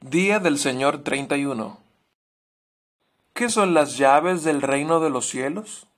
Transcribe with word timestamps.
Día 0.00 0.38
del 0.38 0.58
Señor 0.58 1.02
31. 1.02 1.80
¿Qué 3.32 3.48
son 3.48 3.74
las 3.74 3.98
llaves 3.98 4.44
del 4.44 4.62
reino 4.62 5.00
de 5.00 5.10
los 5.10 5.28
cielos? 5.28 5.88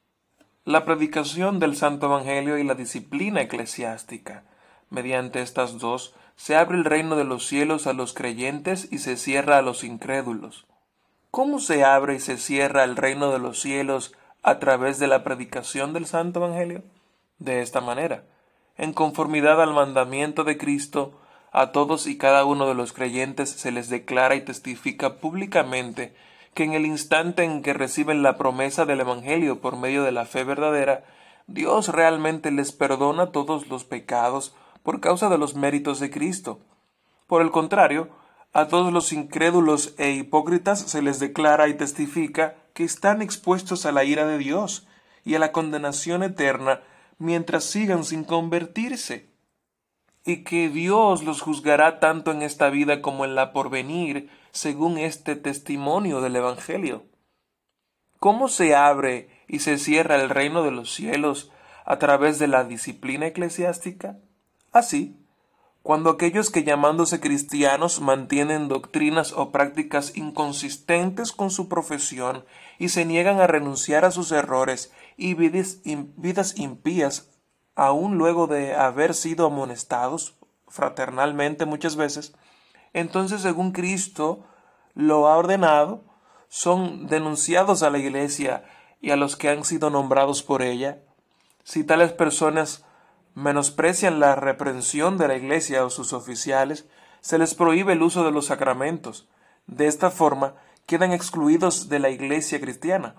La 0.65 0.87
predicación 0.87 1.58
del 1.58 1.76
Santo 1.76 2.07
Evangelio 2.07 2.57
y 2.57 2.65
la 2.65 2.75
disciplina 2.75 3.42
eclesiástica. 3.42 4.44
Mediante 4.89 5.42
estas 5.42 5.78
dos 5.78 6.15
se 6.34 6.57
abre 6.57 6.78
el 6.78 6.86
reino 6.86 7.15
de 7.15 7.25
los 7.25 7.47
cielos 7.47 7.86
a 7.86 7.92
los 7.92 8.14
creyentes 8.14 8.91
y 8.91 9.00
se 9.00 9.18
cierra 9.18 9.59
a 9.59 9.62
los 9.62 9.84
incrédulos. 9.84 10.66
¿Cómo 11.30 11.60
se 11.60 11.84
abre 11.84 12.14
y 12.14 12.20
se 12.20 12.38
cierra 12.38 12.84
el 12.84 12.96
reino 12.96 13.30
de 13.30 13.38
los 13.38 13.60
cielos 13.60 14.14
a 14.42 14.58
través 14.60 14.98
de 14.98 15.08
la 15.08 15.24
predicación 15.24 15.92
del 15.92 16.06
Santo 16.06 16.42
Evangelio? 16.42 16.84
De 17.38 17.60
esta 17.60 17.82
manera, 17.82 18.24
en 18.78 18.94
conformidad 18.94 19.60
al 19.60 19.74
mandamiento 19.74 20.42
de 20.44 20.56
Cristo, 20.56 21.20
a 21.52 21.72
todos 21.72 22.06
y 22.06 22.16
cada 22.16 22.44
uno 22.44 22.66
de 22.66 22.74
los 22.74 22.92
creyentes 22.92 23.50
se 23.50 23.72
les 23.72 23.88
declara 23.88 24.34
y 24.36 24.42
testifica 24.42 25.16
públicamente 25.16 26.14
que 26.54 26.64
en 26.64 26.72
el 26.72 26.86
instante 26.86 27.45
en 27.45 27.62
que 27.62 27.72
reciben 27.72 28.22
la 28.22 28.36
promesa 28.36 28.84
del 28.84 29.00
Evangelio 29.00 29.60
por 29.60 29.77
medio 29.77 30.02
de 30.02 30.12
la 30.12 30.27
fe 30.27 30.44
verdadera, 30.44 31.05
Dios 31.46 31.88
realmente 31.88 32.50
les 32.50 32.72
perdona 32.72 33.32
todos 33.32 33.68
los 33.68 33.84
pecados 33.84 34.55
por 34.82 35.00
causa 35.00 35.28
de 35.28 35.38
los 35.38 35.55
méritos 35.55 36.00
de 36.00 36.10
Cristo. 36.10 36.60
Por 37.27 37.42
el 37.42 37.50
contrario, 37.50 38.08
a 38.52 38.66
todos 38.66 38.92
los 38.92 39.12
incrédulos 39.12 39.94
e 39.98 40.10
hipócritas 40.10 40.80
se 40.80 41.02
les 41.02 41.20
declara 41.20 41.69
y 41.69 41.74
testifica 41.74 42.56
que 42.74 42.84
están 42.84 43.22
expuestos 43.22 43.86
a 43.86 43.92
la 43.92 44.05
ira 44.05 44.27
de 44.27 44.38
Dios 44.38 44.86
y 45.24 45.34
a 45.34 45.38
la 45.38 45.52
condenación 45.52 46.22
eterna 46.22 46.82
mientras 47.19 47.64
sigan 47.64 48.05
sin 48.05 48.24
convertirse 48.24 49.30
y 50.24 50.45
que 50.45 50.69
Dios 50.69 51.23
los 51.23 51.41
juzgará 51.41 51.98
tanto 52.01 52.30
en 52.30 52.42
esta 52.42 52.70
vida 52.70 53.01
como 53.01 53.24
en 53.24 53.34
la 53.34 53.52
porvenir, 53.52 54.30
según 54.52 54.98
este 54.98 55.37
testimonio 55.37 56.20
del 56.20 56.37
Evangelio. 56.37 57.05
¿Cómo 58.19 58.48
se 58.48 58.75
abre 58.75 59.31
y 59.48 59.61
se 59.61 59.78
cierra 59.78 60.17
el 60.17 60.28
reino 60.28 60.62
de 60.62 60.70
los 60.70 60.92
cielos 60.92 61.50
a 61.86 61.98
través 61.98 62.39
de 62.39 62.48
la 62.48 62.64
disciplina 62.64 63.27
eclesiástica? 63.27 64.19
Así, 64.72 65.17
cuando 65.83 66.11
aquellos 66.11 66.50
que 66.50 66.62
llamándose 66.62 67.20
cristianos 67.20 68.03
mantienen 68.03 68.69
doctrinas 68.69 69.33
o 69.33 69.50
prácticas 69.50 70.14
inconsistentes 70.14 71.33
con 71.33 71.50
su 71.50 71.69
profesión 71.69 72.44
y 72.78 72.91
se 72.91 73.06
niegan 73.06 73.41
a 73.41 73.47
renunciar 73.47 74.05
a 74.05 74.11
sus 74.11 74.31
errores 74.31 74.92
y 75.16 75.33
vidas, 75.34 75.78
impías 76.56 77.31
aun 77.81 78.19
luego 78.19 78.47
de 78.47 78.75
haber 78.75 79.14
sido 79.14 79.47
amonestados 79.47 80.36
fraternalmente 80.69 81.64
muchas 81.64 81.97
veces, 81.97 82.34
entonces 82.92 83.41
según 83.41 83.72
Cristo 83.72 84.45
lo 84.92 85.28
ha 85.28 85.39
ordenado, 85.39 86.05
son 86.48 87.06
denunciados 87.06 87.83
a 87.83 87.89
la 87.89 87.97
Iglesia 87.97 88.64
y 89.00 89.12
a 89.12 89.17
los 89.17 89.34
que 89.34 89.48
han 89.48 89.64
sido 89.64 89.89
nombrados 89.89 90.42
por 90.42 90.61
ella. 90.61 90.98
Si 91.64 91.83
tales 91.83 92.12
personas 92.12 92.84
menosprecian 93.34 94.20
la 94.20 94.34
reprensión 94.34 95.17
de 95.17 95.28
la 95.28 95.37
Iglesia 95.37 95.83
o 95.83 95.89
sus 95.89 96.12
oficiales, 96.12 96.87
se 97.22 97.39
les 97.39 97.55
prohíbe 97.55 97.94
el 97.94 98.03
uso 98.03 98.25
de 98.25 98.31
los 98.31 98.47
sacramentos. 98.47 99.27
De 99.67 99.87
esta 99.87 100.11
forma 100.11 100.53
quedan 100.84 101.12
excluidos 101.12 101.89
de 101.89 101.98
la 101.98 102.11
Iglesia 102.11 102.61
cristiana, 102.61 103.15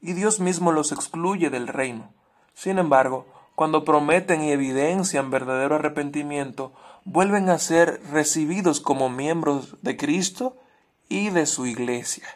y 0.00 0.14
Dios 0.14 0.40
mismo 0.40 0.72
los 0.72 0.90
excluye 0.90 1.50
del 1.50 1.68
reino. 1.68 2.14
Sin 2.54 2.78
embargo, 2.78 3.35
cuando 3.56 3.84
prometen 3.84 4.42
y 4.42 4.52
evidencian 4.52 5.30
verdadero 5.30 5.74
arrepentimiento, 5.76 6.74
vuelven 7.04 7.48
a 7.48 7.58
ser 7.58 8.02
recibidos 8.12 8.80
como 8.80 9.08
miembros 9.08 9.76
de 9.82 9.96
Cristo 9.96 10.58
y 11.08 11.30
de 11.30 11.46
su 11.46 11.66
Iglesia. 11.66 12.26